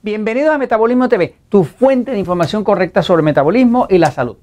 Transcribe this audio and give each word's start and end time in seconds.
Bienvenidos 0.00 0.54
a 0.54 0.58
Metabolismo 0.58 1.08
TV, 1.08 1.34
tu 1.48 1.64
fuente 1.64 2.12
de 2.12 2.20
información 2.20 2.62
correcta 2.62 3.02
sobre 3.02 3.24
metabolismo 3.24 3.88
y 3.90 3.98
la 3.98 4.12
salud. 4.12 4.36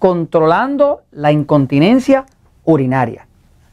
Controlando 0.00 1.02
la 1.12 1.30
incontinencia 1.30 2.26
urinaria. 2.64 3.28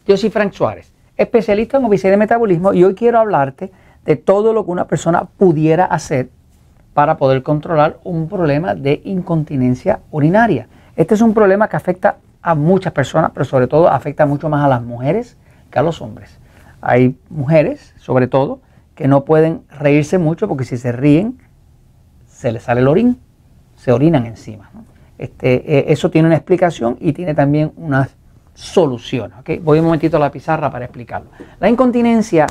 Yo 0.05 0.17
soy 0.17 0.29
Frank 0.29 0.53
Suárez, 0.53 0.93
especialista 1.17 1.77
en 1.77 1.85
obesidad 1.85 2.13
y 2.13 2.17
metabolismo 2.17 2.73
y 2.75 2.83
hoy 2.83 2.93
quiero 2.93 3.17
hablarte 3.17 3.71
de 4.05 4.17
todo 4.17 4.53
lo 4.53 4.65
que 4.65 4.71
una 4.71 4.85
persona 4.85 5.25
pudiera 5.25 5.85
hacer 5.85 6.29
para 6.93 7.17
poder 7.17 7.41
controlar 7.41 7.97
un 8.03 8.29
problema 8.29 8.75
de 8.75 9.01
incontinencia 9.03 10.01
urinaria. 10.11 10.67
Este 10.95 11.15
es 11.15 11.21
un 11.21 11.33
problema 11.33 11.67
que 11.67 11.75
afecta 11.75 12.17
a 12.43 12.53
muchas 12.53 12.93
personas, 12.93 13.31
pero 13.33 13.45
sobre 13.45 13.65
todo 13.65 13.89
afecta 13.89 14.27
mucho 14.27 14.47
más 14.47 14.63
a 14.63 14.67
las 14.67 14.83
mujeres 14.83 15.37
que 15.71 15.79
a 15.79 15.81
los 15.81 16.03
hombres. 16.03 16.37
Hay 16.81 17.17
mujeres, 17.31 17.95
sobre 17.97 18.27
todo, 18.27 18.59
que 18.95 19.07
no 19.07 19.25
pueden 19.25 19.63
reírse 19.69 20.17
mucho 20.17 20.47
porque 20.47 20.63
si 20.63 20.77
se 20.77 20.91
ríen, 20.91 21.37
se 22.27 22.51
les 22.51 22.63
sale 22.63 22.81
el 22.81 22.87
orín, 22.87 23.19
se 23.75 23.91
orinan 23.91 24.25
encima. 24.25 24.71
Este, 25.17 25.79
eh, 25.79 25.85
eso 25.89 26.09
tiene 26.09 26.27
una 26.27 26.35
explicación 26.35 26.97
y 26.99 27.13
tiene 27.13 27.33
también 27.33 27.71
una 27.77 28.09
solución. 28.53 29.31
Voy 29.61 29.79
un 29.79 29.85
momentito 29.85 30.17
a 30.17 30.19
la 30.19 30.31
pizarra 30.31 30.71
para 30.71 30.85
explicarlo. 30.85 31.29
La 31.59 31.69
incontinencia, 31.69 32.47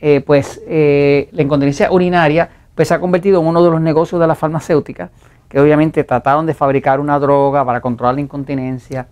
eh, 0.00 0.22
pues 0.24 0.62
eh, 0.66 1.28
la 1.32 1.42
incontinencia 1.42 1.90
urinaria, 1.92 2.48
pues 2.74 2.88
se 2.88 2.94
ha 2.94 3.00
convertido 3.00 3.40
en 3.40 3.46
uno 3.46 3.62
de 3.62 3.70
los 3.70 3.80
negocios 3.80 4.20
de 4.20 4.26
la 4.26 4.34
farmacéutica, 4.34 5.10
que 5.48 5.60
obviamente 5.60 6.04
trataron 6.04 6.46
de 6.46 6.54
fabricar 6.54 7.00
una 7.00 7.18
droga 7.18 7.64
para 7.64 7.80
controlar 7.80 8.14
la 8.14 8.20
incontinencia. 8.20 9.08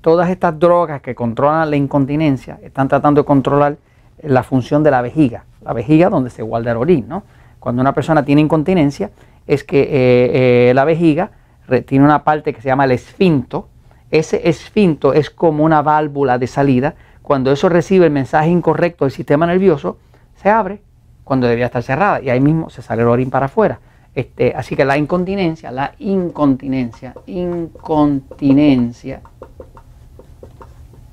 Todas 0.00 0.28
estas 0.28 0.58
drogas 0.58 1.00
que 1.00 1.14
controlan 1.14 1.70
la 1.70 1.76
incontinencia 1.76 2.58
están 2.62 2.88
tratando 2.88 3.22
de 3.22 3.26
controlar 3.26 3.76
la 4.22 4.42
función 4.42 4.82
de 4.82 4.90
la 4.90 5.02
vejiga, 5.02 5.44
la 5.64 5.72
vejiga 5.72 6.10
donde 6.10 6.30
se 6.30 6.42
guarda 6.42 6.72
el 6.72 6.76
orín. 6.76 7.06
¿no? 7.08 7.24
Cuando 7.58 7.80
una 7.82 7.92
persona 7.92 8.24
tiene 8.24 8.40
incontinencia, 8.40 9.10
es 9.46 9.64
que 9.64 9.82
eh, 9.82 10.70
eh, 10.70 10.74
la 10.74 10.84
vejiga 10.84 11.30
tiene 11.86 12.04
una 12.04 12.24
parte 12.24 12.52
que 12.52 12.60
se 12.60 12.68
llama 12.68 12.84
el 12.84 12.92
esfinto. 12.92 13.68
Ese 14.10 14.48
esfinto 14.48 15.12
es 15.12 15.30
como 15.30 15.64
una 15.64 15.82
válvula 15.82 16.38
de 16.38 16.46
salida. 16.46 16.94
Cuando 17.22 17.50
eso 17.52 17.68
recibe 17.68 18.06
el 18.06 18.12
mensaje 18.12 18.50
incorrecto 18.50 19.04
del 19.04 19.12
sistema 19.12 19.46
nervioso, 19.46 19.98
se 20.36 20.50
abre 20.50 20.80
cuando 21.24 21.46
debía 21.46 21.66
estar 21.66 21.82
cerrada 21.82 22.20
y 22.20 22.28
ahí 22.30 22.40
mismo 22.40 22.70
se 22.70 22.82
sale 22.82 23.02
el 23.02 23.08
orín 23.08 23.30
para 23.30 23.46
afuera. 23.46 23.80
Este, 24.14 24.54
así 24.54 24.76
que 24.76 24.84
la 24.84 24.96
incontinencia, 24.96 25.72
la 25.72 25.94
incontinencia, 25.98 27.14
incontinencia 27.26 29.22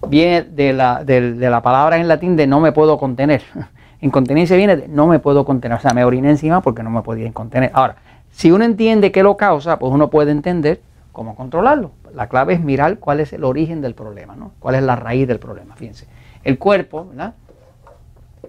viene 0.07 0.43
de 0.43 0.73
la, 0.73 1.03
de, 1.03 1.33
la, 1.49 1.61
palabra 1.61 1.97
en 1.97 2.07
latín 2.07 2.35
de 2.35 2.45
no 2.45 2.59
me 2.59 2.71
puedo 2.71 2.99
contener. 2.99 3.41
Incontinencia 4.01 4.57
viene 4.57 4.75
de 4.75 4.87
no 4.87 5.07
me 5.07 5.19
puedo 5.19 5.45
contener. 5.45 5.77
O 5.77 5.81
sea, 5.81 5.93
me 5.93 6.03
oriné 6.03 6.29
encima 6.29 6.61
porque 6.61 6.83
no 6.83 6.89
me 6.89 7.01
podía 7.01 7.31
contener. 7.31 7.71
Ahora, 7.73 7.97
si 8.31 8.51
uno 8.51 8.65
entiende 8.65 9.11
qué 9.11 9.23
lo 9.23 9.37
causa, 9.37 9.77
pues 9.79 9.93
uno 9.93 10.09
puede 10.09 10.31
entender 10.31 10.81
cómo 11.11 11.35
controlarlo. 11.35 11.91
La 12.13 12.27
clave 12.27 12.53
es 12.53 12.61
mirar 12.61 12.97
cuál 12.97 13.19
es 13.19 13.31
el 13.33 13.43
origen 13.43 13.81
del 13.81 13.93
problema, 13.93 14.35
¿no? 14.35 14.51
Cuál 14.59 14.75
es 14.75 14.83
la 14.83 14.95
raíz 14.95 15.27
del 15.27 15.39
problema. 15.39 15.75
Fíjense. 15.75 16.07
El 16.43 16.57
cuerpo, 16.57 17.07
¿verdad? 17.07 17.35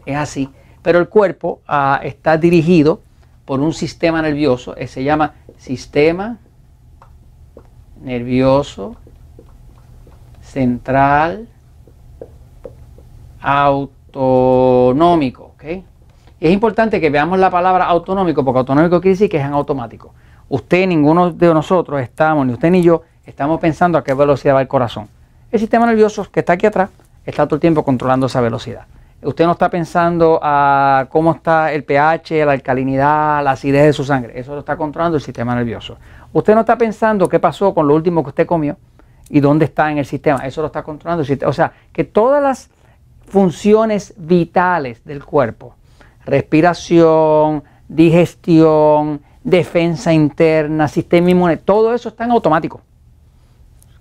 Es 0.07 0.17
así. 0.17 0.51
Pero 0.83 0.99
el 0.99 1.09
cuerpo 1.09 1.61
ah, 1.69 2.01
está 2.03 2.39
dirigido 2.39 3.01
por 3.45 3.61
un 3.61 3.73
sistema 3.73 4.23
nervioso, 4.23 4.77
eh, 4.77 4.87
se 4.87 5.05
llama 5.05 5.35
sistema 5.59 6.39
nervioso 8.03 8.97
central 10.41 11.49
autonómico. 14.13 15.53
¿okay? 15.55 15.85
Y 16.41 16.47
es 16.47 16.53
importante 16.53 17.01
que 17.01 17.11
veamos 17.11 17.39
la 17.39 17.51
palabra 17.51 17.85
autonómico, 17.85 18.45
porque 18.45 18.59
autonómico 18.59 19.01
quiere 19.01 19.15
decir 19.15 19.31
que 19.31 19.39
es 19.39 19.45
en 19.45 19.53
automático. 19.53 20.13
Usted, 20.49 20.87
ninguno 20.87 21.31
de 21.31 21.55
nosotros 21.55 22.01
estamos, 22.01 22.47
ni 22.47 22.53
usted 22.53 22.71
ni 22.71 22.83
yo, 22.83 23.03
estamos 23.25 23.61
pensando 23.61 23.97
a 23.97 24.05
qué 24.05 24.13
velocidad 24.13 24.55
va 24.55 24.61
el 24.61 24.69
corazón. 24.69 25.09
El 25.51 25.61
sistema 25.61 25.87
nervioso 25.87 26.27
que 26.31 26.41
está 26.41 26.55
aquí 26.55 26.67
atrás 26.67 26.91
está 27.25 27.47
todo 27.47 27.57
el 27.57 27.61
tiempo 27.61 27.85
controlando 27.85 28.27
esa 28.27 28.41
velocidad. 28.41 28.87
Usted 29.23 29.45
no 29.45 29.53
está 29.53 29.71
pensando 29.71 30.41
a 30.43 31.07
cómo 31.09 31.31
está 31.31 31.73
el 31.73 31.85
pH, 31.85 32.45
la 32.45 32.53
alcalinidad, 32.53 33.45
la 33.45 33.53
acidez 33.53 33.85
de 33.85 33.93
su 33.93 34.05
sangre. 34.05 34.39
Eso 34.39 34.53
lo 34.53 34.61
está 34.61 34.77
controlando 34.77 35.17
el 35.17 35.23
sistema 35.23 35.55
nervioso. 35.55 35.97
Usted 36.33 36.55
no 36.55 36.61
está 36.61 36.77
pensando 36.77 37.29
qué 37.29 37.39
pasó 37.39 37.73
con 37.73 37.87
lo 37.87 37.95
último 37.95 38.25
que 38.25 38.31
usted 38.31 38.47
comió 38.47 38.77
y 39.31 39.39
dónde 39.39 39.67
está 39.67 39.93
en 39.93 39.99
el 39.99 40.07
sistema. 40.07 40.45
Eso 40.45 40.61
lo 40.61 40.67
está 40.67 40.83
controlando 40.83 41.21
el 41.21 41.27
sistema. 41.29 41.49
O 41.51 41.53
sea, 41.53 41.73
que 41.93 42.03
todas 42.03 42.43
las 42.43 42.69
funciones 43.33 44.13
vitales 44.19 45.03
del 45.07 45.25
cuerpo, 45.25 45.75
respiración, 46.27 47.65
digestión, 47.89 49.23
defensa 49.43 50.13
interna, 50.13 50.87
sistema 50.87 51.31
inmune, 51.31 51.57
todo 51.57 51.95
eso 51.95 52.11
está 52.11 52.25
en 52.25 52.33
automático. 52.33 52.83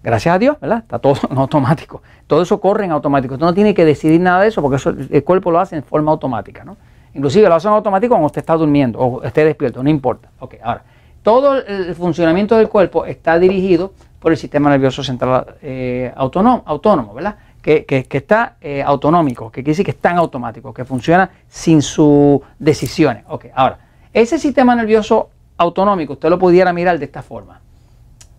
Gracias 0.03 0.36
a 0.36 0.38
Dios, 0.38 0.59
¿verdad? 0.59 0.80
Está 0.80 1.00
todo 1.00 1.16
en 1.31 1.38
automático. 1.38 2.02
Todo 2.28 2.41
eso 2.41 2.59
corre 2.59 2.84
en 2.84 2.91
automático. 2.91 3.36
Usted 3.36 3.46
no 3.46 3.53
tiene 3.53 3.74
que 3.74 3.86
decidir 3.86 4.20
nada 4.20 4.41
de 4.41 4.50
eso 4.50 4.62
porque 4.62 4.78
el 5.09 5.24
cuerpo 5.24 5.50
lo 5.50 5.62
hace 5.62 5.78
en 5.78 5.84
forma 5.84 6.12
automática, 6.12 6.66
¿no? 6.66 6.75
Inclusive 7.14 7.47
lo 7.47 7.56
hace 7.56 7.70
en 7.70 7.74
automático 7.74 8.12
cuando 8.12 8.25
usted 8.25 8.41
está 8.41 8.58
durmiendo 8.58 9.00
o 9.00 9.24
esté 9.24 9.46
despierto, 9.46 9.81
no 9.81 9.90
importa. 9.90 10.30
Ok, 10.40 10.56
ahora, 10.62 10.84
todo 11.24 11.56
el 11.56 11.96
funcionamiento 11.96 12.58
del 12.58 12.68
cuerpo 12.68 13.06
está 13.06 13.40
dirigido 13.40 13.94
por 14.20 14.34
el 14.34 14.38
sistema 14.38 14.70
nervioso 14.70 15.03
central 15.03 15.56
eh, 15.62 16.12
autónomo, 16.18 16.64
autónomo, 16.66 17.14
¿verdad? 17.14 17.38
Que, 17.61 18.07
está 18.09 18.55
eh, 18.59 18.81
autonómico, 18.81 19.51
que 19.51 19.61
quiere 19.61 19.72
decir 19.72 19.85
que 19.85 19.91
está 19.91 20.09
en 20.11 20.17
automático, 20.17 20.73
que 20.73 20.83
funciona 20.83 21.29
sin 21.47 21.81
sus 21.81 22.39
decisiones. 22.57 23.23
Ok, 23.27 23.45
ahora, 23.53 23.77
ese 24.13 24.39
sistema 24.39 24.75
nervioso 24.75 25.29
autonómico, 25.57 26.13
usted 26.13 26.29
lo 26.29 26.39
pudiera 26.39 26.73
mirar 26.73 26.97
de 26.97 27.05
esta 27.05 27.22
forma. 27.22 27.61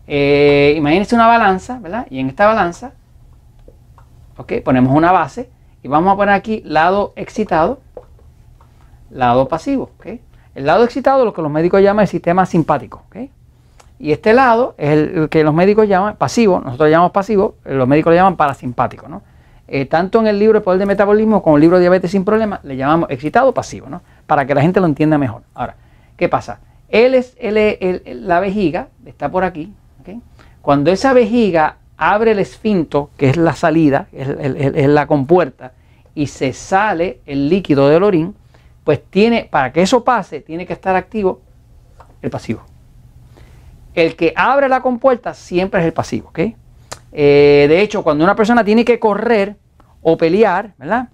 Eh, 0.07 0.75
imagínese 0.77 1.15
una 1.15 1.29
balanza, 1.29 1.79
¿verdad? 1.79 2.07
Y 2.11 2.19
en 2.19 2.29
esta 2.29 2.47
balanza, 2.47 2.93
ok, 4.37 4.55
ponemos 4.65 4.95
una 4.95 5.13
base 5.13 5.49
y 5.83 5.89
vamos 5.89 6.13
a 6.13 6.17
poner 6.17 6.35
aquí 6.35 6.63
lado 6.65 7.13
excitado, 7.17 7.81
lado 9.11 9.49
pasivo, 9.49 9.91
ok. 9.99 10.07
El 10.55 10.67
lado 10.67 10.85
excitado, 10.85 11.25
lo 11.25 11.33
que 11.33 11.43
los 11.43 11.51
médicos 11.51 11.81
llaman 11.81 12.03
el 12.03 12.09
sistema 12.09 12.45
simpático, 12.45 13.05
ok. 13.09 13.31
Y 13.99 14.11
este 14.11 14.33
lado 14.33 14.75
es 14.79 14.91
el 14.91 15.29
que 15.29 15.45
los 15.45 15.55
médicos 15.55 15.87
llaman 15.87 16.17
pasivo, 16.17 16.61
nosotros 16.61 16.91
llamamos 16.91 17.13
pasivo, 17.13 17.55
los 17.65 17.87
médicos 17.87 18.11
lo 18.11 18.17
llaman 18.17 18.37
parasimpático. 18.37 19.09
¿no? 19.09 19.23
Eh, 19.69 19.87
tanto 19.87 20.19
en 20.19 20.27
el 20.27 20.39
libro 20.39 20.59
El 20.59 20.65
Poder 20.65 20.81
del 20.81 20.89
Metabolismo 20.89 21.41
como 21.41 21.57
en 21.57 21.61
el 21.61 21.63
libro 21.63 21.79
Diabetes 21.79 22.11
sin 22.11 22.25
Problemas 22.25 22.65
le 22.65 22.77
llamamos 22.77 23.09
excitado 23.11 23.55
pasivo, 23.55 23.89
¿no? 23.89 24.03
para 24.27 24.45
que 24.45 24.55
la 24.55 24.61
gente 24.61 24.81
lo 24.81 24.87
entienda 24.87 25.19
mejor. 25.19 25.43
Ahora, 25.55 25.77
¿qué 26.17 26.29
pasa? 26.29 26.59
Él 26.89 27.15
es 27.15 27.37
la 27.41 28.41
vejiga, 28.41 28.89
está 29.07 29.31
por 29.31 29.45
aquí. 29.45 29.73
Cuando 30.61 30.91
esa 30.91 31.13
vejiga 31.13 31.77
abre 31.97 32.33
el 32.33 32.39
esfinto, 32.41 33.11
que 33.17 33.31
es 33.31 33.37
la 33.37 33.55
salida, 33.55 34.09
es, 34.13 34.29
es 34.29 34.89
la 34.89 35.07
compuerta, 35.07 35.73
y 36.15 36.27
se 36.27 36.53
sale 36.53 37.21
el 37.25 37.49
líquido 37.49 37.89
del 37.89 38.03
orín, 38.03 38.35
pues 38.85 39.01
tiene, 39.09 39.49
para 39.51 39.73
que 39.73 39.83
eso 39.83 40.05
pase, 40.05 40.41
tiene 40.41 40.67
que 40.67 40.73
estar 40.73 40.97
activo 40.97 41.41
el 42.21 42.31
pasivo 42.31 42.63
el 43.95 44.17
que 44.17 44.33
abre 44.37 44.69
la 44.69 44.81
compuerta 44.81 45.35
siempre 45.35 45.81
es 45.81 45.87
el 45.87 45.93
pasivo. 45.93 46.29
¿ok? 46.29 46.39
Eh, 47.13 47.67
de 47.69 47.81
hecho, 47.81 48.03
cuando 48.03 48.25
una 48.25 48.35
persona 48.35 48.65
tiene 48.65 48.85
que 48.85 48.99
correr 48.99 49.57
o 50.03 50.17
pelear, 50.17 50.73
¿verdad? 50.79 51.09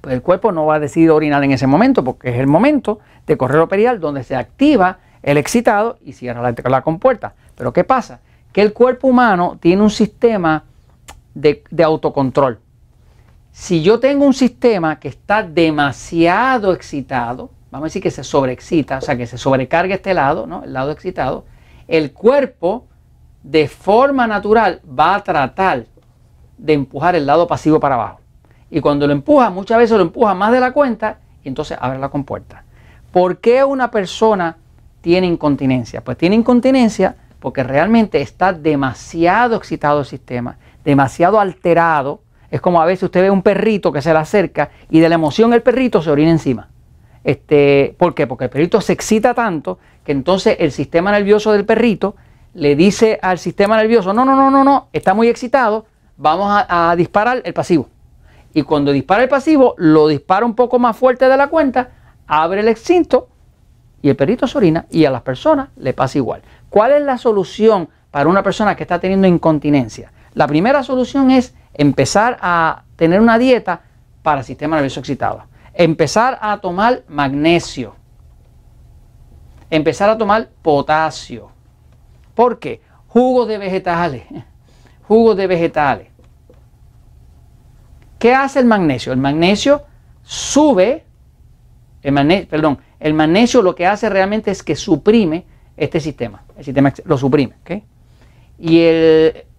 Pues 0.00 0.14
el 0.14 0.22
cuerpo 0.22 0.52
no 0.52 0.66
va 0.66 0.76
a 0.76 0.80
decidir 0.80 1.10
orinar 1.10 1.42
en 1.44 1.52
ese 1.52 1.66
momento, 1.66 2.04
porque 2.04 2.30
es 2.30 2.38
el 2.38 2.46
momento 2.46 3.00
de 3.26 3.36
correr 3.36 3.60
o 3.60 3.68
pelear 3.68 3.98
donde 3.98 4.22
se 4.22 4.36
activa 4.36 4.98
el 5.22 5.36
excitado 5.38 5.98
y 6.04 6.12
cierra 6.12 6.42
la, 6.42 6.54
la 6.68 6.82
compuerta. 6.82 7.34
Pero 7.56 7.72
¿qué 7.72 7.84
pasa? 7.84 8.20
Que 8.52 8.62
el 8.62 8.72
cuerpo 8.72 9.08
humano 9.08 9.58
tiene 9.60 9.82
un 9.82 9.90
sistema 9.90 10.64
de, 11.34 11.64
de 11.70 11.82
autocontrol. 11.82 12.58
Si 13.50 13.82
yo 13.82 14.00
tengo 14.00 14.26
un 14.26 14.34
sistema 14.34 14.98
que 14.98 15.08
está 15.08 15.42
demasiado 15.42 16.72
excitado, 16.72 17.50
vamos 17.70 17.84
a 17.84 17.88
decir 17.88 18.02
que 18.02 18.10
se 18.10 18.24
sobreexcita, 18.24 18.98
o 18.98 19.00
sea, 19.00 19.16
que 19.16 19.26
se 19.26 19.38
sobrecarga 19.38 19.94
este 19.94 20.12
lado, 20.12 20.46
¿no? 20.46 20.64
El 20.64 20.72
lado 20.72 20.90
excitado, 20.90 21.44
el 21.88 22.12
cuerpo 22.12 22.86
de 23.42 23.68
forma 23.68 24.26
natural 24.26 24.80
va 24.86 25.16
a 25.16 25.22
tratar 25.22 25.84
de 26.56 26.72
empujar 26.72 27.14
el 27.14 27.26
lado 27.26 27.46
pasivo 27.46 27.78
para 27.78 27.94
abajo. 27.94 28.20
Y 28.70 28.80
cuando 28.80 29.06
lo 29.06 29.12
empuja, 29.12 29.50
muchas 29.50 29.78
veces 29.78 29.96
lo 29.96 30.02
empuja 30.02 30.34
más 30.34 30.50
de 30.52 30.60
la 30.60 30.72
cuenta 30.72 31.18
y 31.42 31.48
entonces 31.48 31.76
abre 31.80 31.98
la 31.98 32.08
compuerta. 32.08 32.64
¿Por 33.12 33.38
qué 33.38 33.62
una 33.62 33.90
persona 33.90 34.56
tiene 35.00 35.26
incontinencia? 35.26 36.02
Pues 36.02 36.18
tiene 36.18 36.36
incontinencia 36.36 37.16
porque 37.38 37.62
realmente 37.62 38.20
está 38.20 38.52
demasiado 38.52 39.56
excitado 39.56 40.00
el 40.00 40.06
sistema, 40.06 40.56
demasiado 40.84 41.38
alterado. 41.38 42.22
Es 42.50 42.60
como 42.60 42.80
a 42.80 42.86
veces 42.86 43.04
usted 43.04 43.20
ve 43.20 43.30
un 43.30 43.42
perrito 43.42 43.92
que 43.92 44.00
se 44.00 44.12
le 44.12 44.18
acerca 44.18 44.70
y 44.90 45.00
de 45.00 45.08
la 45.08 45.16
emoción 45.16 45.52
el 45.52 45.62
perrito 45.62 46.00
se 46.00 46.10
orina 46.10 46.30
encima. 46.30 46.68
Este, 47.24 47.96
¿Por 47.98 48.14
qué? 48.14 48.26
Porque 48.26 48.44
el 48.44 48.50
perrito 48.50 48.80
se 48.80 48.92
excita 48.92 49.34
tanto 49.34 49.78
que 50.04 50.12
entonces 50.12 50.56
el 50.60 50.70
sistema 50.70 51.10
nervioso 51.10 51.52
del 51.52 51.64
perrito 51.64 52.14
le 52.52 52.76
dice 52.76 53.18
al 53.20 53.38
sistema 53.38 53.76
nervioso, 53.76 54.12
no, 54.12 54.24
no, 54.24 54.36
no, 54.36 54.50
no, 54.50 54.62
no, 54.62 54.88
está 54.92 55.14
muy 55.14 55.28
excitado, 55.28 55.86
vamos 56.16 56.64
a, 56.68 56.94
disparar 56.96 57.42
el 57.44 57.52
pasivo. 57.52 57.88
Y 58.52 58.62
cuando 58.62 58.92
dispara 58.92 59.24
el 59.24 59.28
pasivo, 59.28 59.74
lo 59.78 60.06
dispara 60.06 60.46
un 60.46 60.54
poco 60.54 60.78
más 60.78 60.96
fuerte 60.96 61.28
de 61.28 61.36
la 61.36 61.48
cuenta, 61.48 61.90
abre 62.26 62.60
el 62.60 62.68
extinto 62.68 63.28
y 64.02 64.10
el 64.10 64.16
perrito 64.16 64.46
se 64.46 64.56
orina 64.58 64.86
y 64.90 65.04
a 65.06 65.10
las 65.10 65.22
personas 65.22 65.70
le 65.76 65.92
pasa 65.92 66.18
igual. 66.18 66.42
¿Cuál 66.70 66.92
es 66.92 67.02
la 67.02 67.18
solución 67.18 67.88
para 68.10 68.28
una 68.28 68.42
persona 68.42 68.76
que 68.76 68.84
está 68.84 69.00
teniendo 69.00 69.26
incontinencia? 69.26 70.12
La 70.34 70.46
primera 70.46 70.82
solución 70.84 71.30
es 71.30 71.54
empezar 71.72 72.38
a 72.40 72.84
tener 72.96 73.20
una 73.20 73.38
dieta 73.38 73.80
para 74.22 74.44
sistema 74.44 74.76
nervioso 74.76 75.00
excitado. 75.00 75.42
Empezar 75.74 76.38
a 76.40 76.58
tomar 76.58 77.02
magnesio. 77.08 77.96
Empezar 79.70 80.08
a 80.10 80.16
tomar 80.16 80.48
potasio. 80.62 81.50
¿Por 82.34 82.58
qué? 82.58 82.80
Jugos 83.08 83.48
de 83.48 83.58
vegetales. 83.58 84.24
Jugos 85.08 85.36
de 85.36 85.46
vegetales. 85.46 86.08
¿Qué 88.18 88.34
hace 88.34 88.60
el 88.60 88.66
magnesio? 88.66 89.12
El 89.12 89.18
magnesio 89.18 89.82
sube, 90.22 91.04
el 92.02 92.46
perdón, 92.46 92.78
el 92.98 93.12
magnesio 93.12 93.60
lo 93.60 93.74
que 93.74 93.86
hace 93.86 94.08
realmente 94.08 94.50
es 94.50 94.62
que 94.62 94.74
suprime 94.74 95.44
este 95.76 96.00
sistema. 96.00 96.42
El 96.56 96.64
sistema 96.64 96.92
lo 97.04 97.18
suprime. 97.18 97.54
Y 98.58 98.80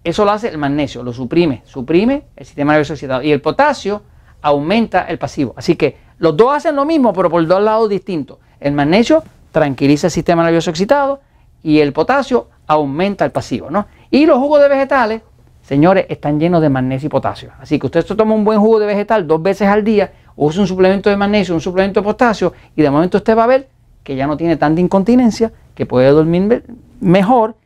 eso 0.02 0.24
lo 0.24 0.30
hace 0.32 0.48
el 0.48 0.58
magnesio, 0.58 1.02
lo 1.02 1.12
suprime, 1.12 1.62
suprime 1.64 2.24
el 2.34 2.46
sistema 2.46 2.72
nervioso 2.72 2.94
excitado. 2.94 3.22
Y 3.22 3.30
el 3.30 3.40
potasio 3.40 4.02
aumenta 4.42 5.02
el 5.02 5.18
pasivo. 5.18 5.54
Así 5.56 5.76
que 5.76 5.96
los 6.18 6.36
dos 6.36 6.54
hacen 6.54 6.76
lo 6.76 6.84
mismo, 6.84 7.12
pero 7.12 7.30
por 7.30 7.46
dos 7.46 7.62
lados 7.62 7.88
distintos. 7.88 8.38
El 8.60 8.72
magnesio 8.72 9.22
tranquiliza 9.52 10.06
el 10.06 10.10
sistema 10.10 10.44
nervioso 10.44 10.70
excitado 10.70 11.20
y 11.62 11.80
el 11.80 11.92
potasio 11.92 12.48
aumenta 12.66 13.24
el 13.24 13.30
pasivo. 13.30 13.70
¿no? 13.70 13.86
Y 14.10 14.26
los 14.26 14.38
jugos 14.38 14.60
de 14.60 14.68
vegetales, 14.68 15.22
señores, 15.62 16.06
están 16.08 16.40
llenos 16.40 16.62
de 16.62 16.68
magnesio 16.68 17.06
y 17.06 17.10
potasio. 17.10 17.52
Así 17.60 17.78
que 17.78 17.86
usted 17.86 18.04
toma 18.04 18.34
un 18.34 18.44
buen 18.44 18.60
jugo 18.60 18.78
de 18.78 18.86
vegetal 18.86 19.26
dos 19.26 19.42
veces 19.42 19.68
al 19.68 19.84
día 19.84 20.12
use 20.36 20.60
un 20.60 20.66
suplemento 20.66 21.10
de 21.10 21.16
magnesio, 21.16 21.54
un 21.54 21.60
suplemento 21.60 22.00
de 22.00 22.04
potasio 22.04 22.52
y 22.76 22.82
de 22.82 22.90
momento 22.90 23.18
usted 23.18 23.36
va 23.36 23.44
a 23.44 23.48
ver 23.48 23.68
que 24.04 24.14
ya 24.14 24.26
no 24.26 24.36
tiene 24.36 24.56
tanta 24.56 24.80
incontinencia, 24.80 25.52
que 25.74 25.86
puede 25.86 26.10
dormir 26.10 26.64
mejor 27.00 27.56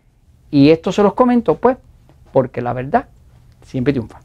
y 0.50 0.70
esto 0.70 0.93
se 0.93 1.02
los 1.02 1.14
comento 1.14 1.56
pues 1.56 1.76
porque 2.32 2.62
la 2.62 2.73
verdad 2.73 3.06
siempre 3.62 3.93
triunfa. 3.93 4.20